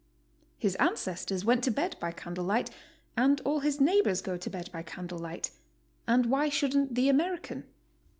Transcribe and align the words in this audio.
His 0.57 0.73
ancestors 0.77 1.45
went 1.45 1.63
to 1.63 1.69
bed 1.69 1.95
by 1.99 2.11
candle 2.11 2.43
light 2.43 2.71
and 3.15 3.39
all 3.41 3.59
his 3.59 3.79
neighbors 3.79 4.23
go 4.23 4.35
to 4.35 4.49
bed 4.49 4.71
by 4.71 4.81
candle 4.81 5.19
light, 5.19 5.51
and 6.07 6.25
why 6.25 6.49
shouldn't 6.49 6.95
the 6.95 7.07
Americpu? 7.07 7.65